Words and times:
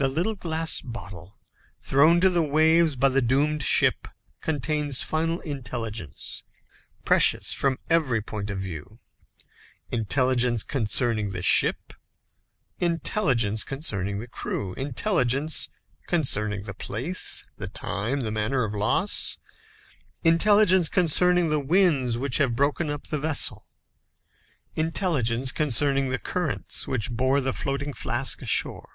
The 0.00 0.06
little 0.06 0.36
glass 0.36 0.80
bottle 0.80 1.40
thrown 1.82 2.20
to 2.20 2.30
the 2.30 2.40
waves 2.44 2.94
by 2.94 3.08
the 3.08 3.20
doomed 3.20 3.64
ship, 3.64 4.06
contains 4.40 5.02
final 5.02 5.40
intelligence, 5.40 6.44
precious 7.04 7.52
from 7.52 7.80
every 7.90 8.22
point 8.22 8.48
of 8.48 8.60
view. 8.60 9.00
Intelligence 9.90 10.62
concerning 10.62 11.30
the 11.32 11.42
ship, 11.42 11.94
intelligence 12.78 13.64
concerning 13.64 14.20
the 14.20 14.28
crew, 14.28 14.72
intelligence 14.74 15.68
concerning 16.06 16.62
the 16.62 16.74
place, 16.74 17.44
the 17.56 17.66
time, 17.66 18.20
the 18.20 18.30
manner 18.30 18.62
of 18.62 18.74
loss, 18.74 19.38
intelligence 20.22 20.88
concerning 20.88 21.48
the 21.48 21.58
winds 21.58 22.16
which 22.16 22.38
have 22.38 22.54
broken 22.54 22.88
up 22.88 23.08
the 23.08 23.18
vessel, 23.18 23.66
intelligence 24.76 25.50
concerning 25.50 26.08
the 26.08 26.20
currents 26.20 26.86
which 26.86 27.10
bore 27.10 27.40
the 27.40 27.52
floating 27.52 27.92
flask 27.92 28.40
ashore. 28.42 28.92